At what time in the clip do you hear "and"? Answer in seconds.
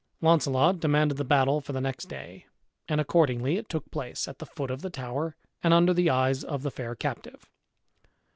2.89-2.99, 5.61-5.75